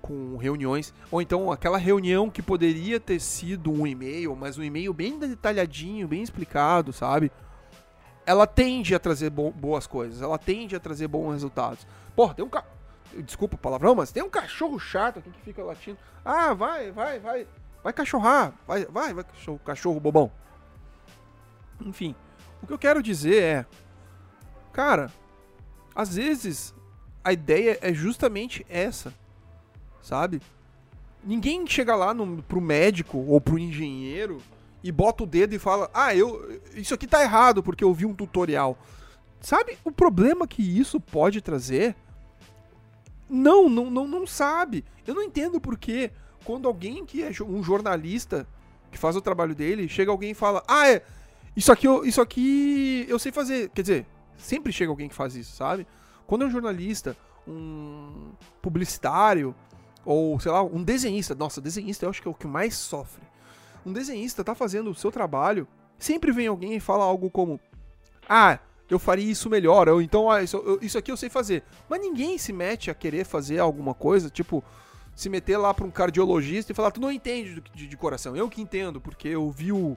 com 0.00 0.36
reuniões, 0.36 0.94
ou 1.10 1.20
então 1.20 1.52
aquela 1.52 1.78
reunião 1.78 2.30
que 2.30 2.42
poderia 2.42 2.98
ter 2.98 3.20
sido 3.20 3.70
um 3.70 3.86
e-mail, 3.86 4.34
mas 4.34 4.58
um 4.58 4.62
e-mail 4.62 4.92
bem 4.92 5.18
detalhadinho, 5.18 6.08
bem 6.08 6.22
explicado, 6.22 6.92
sabe? 6.92 7.30
Ela 8.24 8.46
tende 8.46 8.94
a 8.94 8.98
trazer 8.98 9.30
bo 9.30 9.50
boas 9.50 9.86
coisas, 9.86 10.22
ela 10.22 10.38
tende 10.38 10.74
a 10.74 10.80
trazer 10.80 11.08
bons 11.08 11.32
resultados. 11.32 11.86
Porra, 12.14 12.34
tem 12.34 12.44
um 12.44 12.48
ca... 12.48 12.64
Desculpa 13.24 13.56
o 13.56 13.58
palavrão, 13.58 13.94
mas 13.94 14.12
tem 14.12 14.22
um 14.22 14.30
cachorro 14.30 14.78
chato 14.78 15.18
aqui 15.18 15.30
que 15.30 15.40
fica 15.40 15.64
latindo. 15.64 15.98
Ah, 16.24 16.54
vai, 16.54 16.92
vai, 16.92 17.18
vai. 17.18 17.46
Vai 17.82 17.92
cachorrar. 17.92 18.52
Vai, 18.66 18.84
vai, 18.84 19.12
vai 19.12 19.24
cachorro, 19.24 19.60
cachorro 19.64 20.00
bobão. 20.00 20.30
Enfim, 21.80 22.14
o 22.62 22.66
que 22.66 22.72
eu 22.72 22.78
quero 22.78 23.02
dizer 23.02 23.42
é. 23.42 23.66
Cara, 24.72 25.10
às 25.94 26.14
vezes 26.14 26.74
a 27.24 27.32
ideia 27.32 27.78
é 27.80 27.92
justamente 27.92 28.64
essa. 28.68 29.12
Sabe? 30.02 30.40
Ninguém 31.22 31.66
chega 31.66 31.94
lá 31.94 32.14
no, 32.14 32.42
pro 32.42 32.60
médico 32.60 33.18
ou 33.18 33.40
pro 33.40 33.58
engenheiro 33.58 34.38
e 34.82 34.90
bota 34.90 35.24
o 35.24 35.26
dedo 35.26 35.54
e 35.54 35.58
fala: 35.58 35.90
Ah, 35.92 36.14
eu. 36.14 36.60
Isso 36.74 36.94
aqui 36.94 37.06
tá 37.06 37.22
errado 37.22 37.62
porque 37.62 37.84
eu 37.84 37.92
vi 37.92 38.06
um 38.06 38.14
tutorial. 38.14 38.78
Sabe 39.40 39.78
o 39.84 39.90
problema 39.90 40.46
que 40.46 40.62
isso 40.62 41.00
pode 41.00 41.40
trazer? 41.40 41.94
Não, 43.28 43.68
não, 43.68 43.90
não, 43.90 44.08
não 44.08 44.26
sabe. 44.26 44.84
Eu 45.06 45.14
não 45.14 45.22
entendo 45.22 45.60
porque 45.60 46.10
quando 46.44 46.66
alguém 46.66 47.04
que 47.04 47.22
é 47.22 47.30
um 47.42 47.62
jornalista 47.62 48.46
que 48.90 48.98
faz 48.98 49.14
o 49.14 49.20
trabalho 49.20 49.54
dele, 49.54 49.88
chega 49.88 50.10
alguém 50.10 50.30
e 50.30 50.34
fala: 50.34 50.62
"Ah, 50.66 50.88
é, 50.88 51.02
isso 51.56 51.72
aqui 51.72 51.86
eu, 51.86 52.04
isso 52.04 52.20
aqui 52.20 53.06
eu 53.08 53.18
sei 53.18 53.32
fazer". 53.32 53.68
Quer 53.70 53.82
dizer, 53.82 54.06
sempre 54.36 54.72
chega 54.72 54.90
alguém 54.90 55.08
que 55.08 55.14
faz 55.14 55.34
isso, 55.34 55.54
sabe? 55.56 55.86
Quando 56.26 56.42
é 56.42 56.46
um 56.46 56.50
jornalista, 56.50 57.16
um 57.46 58.32
publicitário 58.62 59.54
ou, 60.04 60.38
sei 60.40 60.50
lá, 60.52 60.62
um 60.62 60.82
desenhista, 60.82 61.34
nossa, 61.34 61.60
desenhista 61.60 62.06
eu 62.06 62.10
acho 62.10 62.22
que 62.22 62.28
é 62.28 62.30
o 62.30 62.34
que 62.34 62.46
mais 62.46 62.74
sofre. 62.74 63.22
Um 63.84 63.92
desenhista 63.92 64.44
tá 64.44 64.54
fazendo 64.54 64.90
o 64.90 64.94
seu 64.94 65.10
trabalho, 65.10 65.66
sempre 65.98 66.32
vem 66.32 66.46
alguém 66.46 66.76
e 66.76 66.80
fala 66.80 67.04
algo 67.04 67.30
como: 67.30 67.60
"Ah, 68.28 68.58
eu 68.88 68.98
faria 68.98 69.30
isso 69.30 69.48
melhor, 69.48 69.88
ou 69.88 70.02
então, 70.02 70.30
ah, 70.30 70.42
isso, 70.42 70.78
isso 70.82 70.98
aqui 70.98 71.12
eu 71.12 71.16
sei 71.16 71.28
fazer. 71.30 71.62
Mas 71.88 72.00
ninguém 72.00 72.36
se 72.38 72.52
mete 72.52 72.90
a 72.90 72.94
querer 72.94 73.24
fazer 73.24 73.58
alguma 73.58 73.94
coisa, 73.94 74.28
tipo, 74.28 74.64
se 75.14 75.28
meter 75.28 75.56
lá 75.56 75.72
pra 75.72 75.86
um 75.86 75.90
cardiologista 75.90 76.72
e 76.72 76.74
falar, 76.74 76.90
tu 76.90 77.00
não 77.00 77.12
entende 77.12 77.62
de, 77.74 77.86
de 77.86 77.96
coração. 77.96 78.36
Eu 78.36 78.48
que 78.48 78.60
entendo, 78.60 79.00
porque 79.00 79.28
eu 79.28 79.48
vi 79.50 79.72
o, 79.72 79.96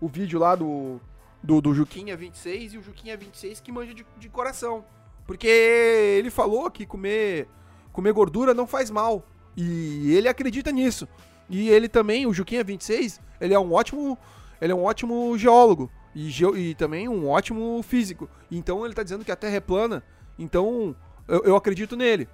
o 0.00 0.08
vídeo 0.08 0.38
lá 0.38 0.54
do, 0.54 1.00
do, 1.42 1.60
do 1.60 1.74
Juquinha 1.74 2.16
26 2.16 2.74
e 2.74 2.78
o 2.78 2.82
Juquinha 2.82 3.16
26 3.16 3.60
que 3.60 3.72
manja 3.72 3.94
de, 3.94 4.06
de 4.18 4.28
coração. 4.28 4.84
Porque 5.26 5.48
ele 5.48 6.30
falou 6.30 6.70
que 6.70 6.86
comer, 6.86 7.48
comer 7.92 8.12
gordura 8.12 8.54
não 8.54 8.66
faz 8.66 8.90
mal. 8.90 9.26
E 9.56 10.14
ele 10.14 10.28
acredita 10.28 10.70
nisso. 10.70 11.08
E 11.48 11.68
ele 11.68 11.88
também, 11.88 12.26
o 12.26 12.32
Juquinha 12.32 12.62
26, 12.62 13.20
ele 13.40 13.54
é 13.54 13.58
um 13.58 13.72
ótimo, 13.72 14.18
ele 14.60 14.72
é 14.72 14.74
um 14.74 14.84
ótimo 14.84 15.36
geólogo. 15.38 15.90
E, 16.14 16.30
e 16.56 16.74
também 16.74 17.08
um 17.08 17.28
ótimo 17.28 17.82
físico. 17.82 18.28
Então 18.50 18.80
ele 18.80 18.92
está 18.92 19.02
dizendo 19.02 19.24
que 19.24 19.32
a 19.32 19.36
Terra 19.36 19.56
é 19.56 19.60
plana. 19.60 20.02
Então 20.38 20.94
eu, 21.26 21.42
eu 21.44 21.56
acredito 21.56 21.96
nele. 21.96 22.28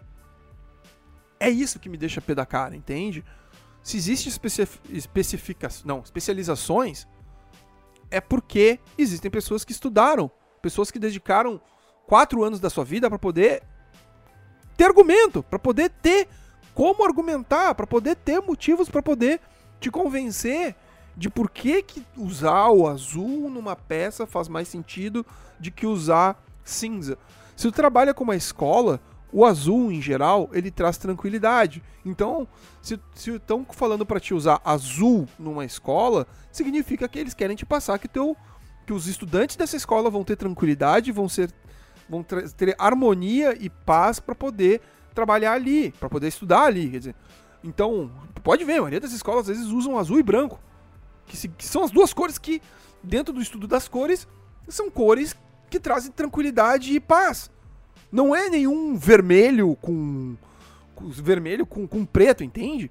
É 1.41 1.51
isso 1.51 1.81
que 1.81 1.89
me 1.89 1.97
deixa 1.97 2.21
pé 2.21 2.35
da 2.35 2.47
cara, 2.47 2.77
entende? 2.77 3.25
Se 3.83 3.97
existe 3.97 4.29
especificação, 4.29 5.83
não, 5.85 6.01
especializações, 6.01 7.09
é 8.13 8.21
porque 8.21 8.79
existem 8.97 9.31
pessoas 9.31 9.65
que 9.65 9.73
estudaram, 9.73 10.31
pessoas 10.61 10.91
que 10.91 10.99
dedicaram 10.99 11.61
quatro 12.07 12.45
anos 12.45 12.61
da 12.61 12.71
sua 12.71 12.85
vida 12.85 13.09
para 13.09 13.19
poder 13.19 13.63
ter 14.77 14.85
argumento, 14.85 15.43
para 15.43 15.59
poder 15.59 15.91
ter 15.91 16.29
como 16.75 17.05
argumentar, 17.05 17.75
para 17.75 17.87
poder 17.87 18.17
ter 18.17 18.41
motivos 18.41 18.89
para 18.89 19.03
poder 19.03 19.41
te 19.81 19.91
convencer 19.91 20.77
de 21.17 21.29
por 21.29 21.51
que, 21.51 21.83
que 21.83 22.05
usar 22.17 22.69
o 22.69 22.87
azul 22.87 23.51
numa 23.51 23.75
peça 23.75 24.27
faz 24.27 24.49
mais 24.49 24.69
sentido 24.69 25.25
de 25.59 25.71
que 25.71 25.87
usar 25.87 26.43
cinza. 26.65 27.19
Se 27.57 27.69
tu 27.69 27.73
trabalha 27.73 28.15
com 28.15 28.25
uma 28.25 28.37
escola, 28.37 29.01
o 29.33 29.47
azul 29.47 29.91
em 29.91 30.01
geral 30.01 30.51
ele 30.53 30.71
traz 30.71 30.99
tranquilidade. 30.99 31.83
Então, 32.05 32.47
se, 32.81 33.01
estão 33.15 33.67
falando 33.71 34.05
para 34.05 34.21
te 34.21 34.35
usar 34.35 34.61
azul 34.65 35.27
numa 35.39 35.65
escola, 35.65 36.27
significa 36.51 37.09
que 37.09 37.19
eles 37.19 37.35
querem 37.35 37.57
te 37.57 37.65
passar 37.65 37.99
que 37.99 38.09
teu 38.09 38.37
que 38.85 38.93
os 38.93 39.07
estudantes 39.07 39.55
dessa 39.55 39.77
escola 39.77 40.11
vão 40.11 40.25
ter 40.25 40.37
tranquilidade, 40.37 41.13
vão 41.13 41.29
ser 41.29 41.53
vão 42.09 42.23
ter 42.23 42.75
harmonia 42.79 43.57
e 43.59 43.71
paz 43.71 44.21
para 44.21 44.35
poder 44.35 44.81
trabalhar 45.15 45.53
ali, 45.53 45.93
para 45.93 46.09
poder 46.09 46.29
estudar 46.29 46.65
ali, 46.65 46.91
quer 46.91 46.99
dizer. 46.99 47.15
Então, 47.63 48.11
pode 48.43 48.65
ver, 48.65 48.75
a 48.75 48.77
maioria 48.77 49.01
das 49.01 49.13
escolas 49.13 49.49
às 49.49 49.57
vezes 49.57 49.73
usam 49.73 49.99
azul 49.99 50.19
e 50.19 50.23
branco. 50.23 50.61
Que, 51.27 51.37
se, 51.37 51.49
que 51.49 51.65
são 51.65 51.85
as 51.85 51.91
duas 51.91 52.13
cores 52.13 52.39
que, 52.39 52.61
dentro 53.03 53.33
do 53.33 53.41
estudo 53.41 53.69
das 53.69 53.87
cores, 53.87 54.27
são 54.69 54.91
cores 54.91 55.37
que 55.71 55.79
trazem 55.79 56.11
tranquilidade 56.11 56.93
e 56.93 57.01
paz. 57.01 57.51
Não 58.13 58.37
é 58.37 58.51
nenhum 58.51 58.95
vermelho 58.95 59.75
com. 59.81 60.37
com 60.95 61.09
vermelho 61.09 61.65
com, 61.65 61.89
com 61.89 62.05
preto, 62.05 62.45
entende? 62.45 62.91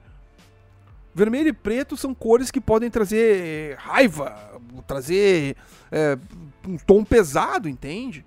Vermelho 1.13 1.49
e 1.49 1.53
preto 1.53 1.95
são 1.95 2.13
cores 2.13 2.49
que 2.49 2.59
podem 2.59 2.89
trazer 2.89 3.75
raiva, 3.77 4.59
trazer 4.87 5.55
é, 5.91 6.17
um 6.67 6.77
tom 6.77 7.03
pesado, 7.03 7.69
entende? 7.69 8.25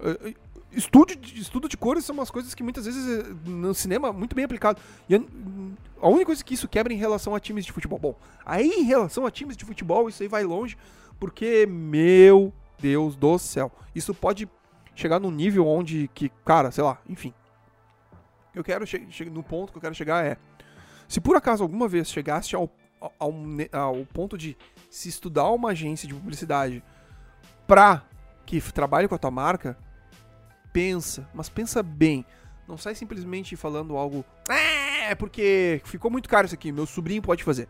É, 0.00 0.34
estudo 0.72 1.16
de, 1.16 1.40
estudo 1.40 1.68
de 1.68 1.76
cores 1.76 2.04
são 2.04 2.14
umas 2.14 2.30
coisas 2.30 2.54
que 2.54 2.62
muitas 2.62 2.84
vezes 2.84 3.20
eh, 3.20 3.24
no 3.46 3.74
cinema 3.74 4.12
muito 4.12 4.34
bem 4.34 4.44
aplicado. 4.44 4.80
E 5.08 5.14
a 5.14 6.08
única 6.08 6.26
coisa 6.26 6.44
que 6.44 6.54
isso 6.54 6.68
quebra 6.68 6.92
em 6.92 6.96
relação 6.96 7.34
a 7.34 7.40
times 7.40 7.64
de 7.64 7.72
futebol. 7.72 7.98
Bom, 7.98 8.16
aí 8.44 8.68
em 8.68 8.82
relação 8.82 9.24
a 9.24 9.30
times 9.30 9.56
de 9.56 9.64
futebol, 9.64 10.08
isso 10.08 10.22
aí 10.22 10.28
vai 10.28 10.44
longe, 10.44 10.76
porque, 11.18 11.66
meu 11.66 12.52
Deus 12.78 13.16
do 13.16 13.38
céu, 13.38 13.72
isso 13.94 14.14
pode 14.14 14.48
chegar 14.98 15.20
num 15.20 15.30
nível 15.30 15.64
onde 15.64 16.10
que, 16.12 16.28
cara, 16.44 16.72
sei 16.72 16.82
lá, 16.82 16.98
enfim. 17.08 17.32
Eu 18.52 18.64
quero 18.64 18.84
chegar 18.84 19.30
no 19.30 19.44
ponto 19.44 19.70
que 19.70 19.78
eu 19.78 19.82
quero 19.82 19.94
chegar 19.94 20.24
é 20.24 20.36
se 21.06 21.20
por 21.20 21.36
acaso 21.36 21.62
alguma 21.62 21.86
vez 21.86 22.10
chegasse 22.10 22.56
ao, 22.56 22.68
ao, 23.00 23.32
ao 23.72 24.04
ponto 24.06 24.36
de 24.36 24.56
se 24.90 25.08
estudar 25.08 25.48
uma 25.50 25.70
agência 25.70 26.08
de 26.08 26.14
publicidade 26.14 26.82
pra 27.66 28.02
que 28.44 28.60
trabalhe 28.72 29.06
com 29.06 29.14
a 29.14 29.18
tua 29.18 29.30
marca, 29.30 29.78
pensa, 30.72 31.28
mas 31.32 31.48
pensa 31.48 31.80
bem. 31.80 32.26
Não 32.66 32.76
sai 32.76 32.96
simplesmente 32.96 33.54
falando 33.54 33.96
algo. 33.96 34.24
É, 34.50 35.14
porque 35.14 35.80
ficou 35.84 36.10
muito 36.10 36.28
caro 36.28 36.46
isso 36.46 36.54
aqui, 36.54 36.72
meu 36.72 36.86
sobrinho 36.86 37.22
pode 37.22 37.44
fazer. 37.44 37.68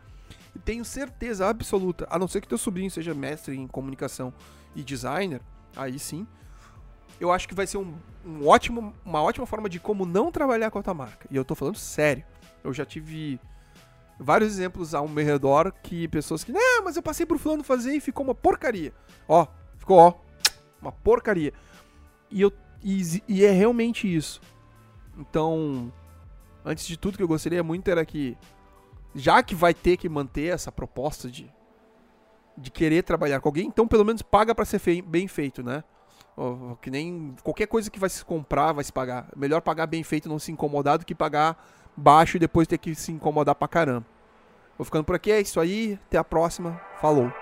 Tenho 0.65 0.85
certeza 0.85 1.47
absoluta, 1.47 2.07
a 2.11 2.19
não 2.19 2.27
ser 2.27 2.41
que 2.41 2.49
teu 2.49 2.59
sobrinho 2.59 2.91
seja 2.91 3.15
mestre 3.15 3.55
em 3.57 3.69
comunicação 3.69 4.33
e 4.75 4.83
designer, 4.83 5.43
aí 5.77 5.99
sim. 5.99 6.27
Eu 7.21 7.33
acho 7.33 7.49
que 7.49 7.55
vai 7.55 7.67
ser 7.67 7.79
um, 7.79 7.95
um 8.25 8.47
ótimo, 8.47 8.95
uma 9.05 9.23
ótima 9.23 9.47
forma 9.47 9.69
de 9.69 9.81
como 9.81 10.07
não 10.07 10.31
trabalhar 10.31 10.71
com 10.71 10.79
a 10.79 10.83
tua 10.83 10.95
marca. 10.95 11.27
E 11.31 11.37
eu 11.37 11.45
tô 11.45 11.55
falando 11.55 11.77
sério. 11.77 12.25
Eu 12.63 12.73
já 12.73 12.85
tive 12.85 13.41
vários 14.19 14.53
exemplos 14.53 14.95
ao 14.95 15.09
meu 15.09 15.25
redor 15.25 15.73
que 15.83 16.09
pessoas 16.09 16.45
que, 16.45 16.53
não, 16.53 16.85
mas 16.85 16.97
eu 16.97 17.03
passei 17.03 17.25
por 17.25 17.39
fulano 17.39 17.65
fazer 17.65 17.95
e 17.95 18.01
ficou 18.01 18.25
uma 18.25 18.35
porcaria. 18.35 18.93
Ó, 19.27 19.47
ficou 19.77 19.99
ó, 19.99 20.15
uma 20.81 20.93
porcaria. 20.93 21.53
E 22.31 22.41
eu 22.41 22.53
e, 22.83 23.23
e 23.27 23.45
é 23.45 23.51
realmente 23.51 24.13
isso. 24.13 24.41
Então, 25.17 25.93
antes 26.65 26.87
de 26.87 26.97
tudo 26.97 27.17
que 27.17 27.23
eu 27.23 27.29
gostaria 27.29 27.63
muito 27.63 27.89
era 27.89 28.05
que 28.05 28.37
já 29.15 29.43
que 29.43 29.55
vai 29.55 29.75
ter 29.75 29.97
que 29.97 30.09
manter 30.09 30.55
essa 30.55 30.71
proposta 30.71 31.31
de, 31.31 31.51
de 32.57 32.71
querer 32.71 33.03
trabalhar 33.03 33.41
com 33.41 33.49
alguém, 33.49 33.67
então 33.67 33.89
pelo 33.89 34.05
menos 34.05 34.23
paga 34.23 34.55
para 34.55 34.65
ser 34.65 34.79
fei 34.79 35.03
bem 35.03 35.27
feito, 35.27 35.63
né? 35.63 35.83
Que 36.81 36.91
nem 36.91 37.35
qualquer 37.43 37.67
coisa 37.67 37.91
que 37.91 37.99
vai 37.99 38.09
se 38.09 38.25
comprar 38.25 38.73
vai 38.73 38.85
se 38.85 38.93
pagar. 38.93 39.29
Melhor 39.37 39.61
pagar 39.61 39.87
bem 39.87 40.03
feito 40.03 40.29
não 40.29 40.39
se 40.39 40.53
incomodar 40.53 40.99
do 40.99 41.07
que 41.07 41.15
pagar 41.15 41.57
baixo 41.97 42.37
e 42.37 42.41
depois 42.41 42.69
ter 42.69 42.79
que 42.79 42.95
se 42.95 43.11
incomodar 43.11 43.55
pra 43.55 43.67
caramba. 43.67 44.07
Vou 44.77 44.85
ficando 44.85 45.05
por 45.05 45.17
aqui, 45.17 45.33
é 45.33 45.41
isso 45.41 45.59
aí. 45.59 45.99
Até 46.07 46.19
a 46.19 46.25
próxima. 46.25 46.81
Falou. 47.01 47.33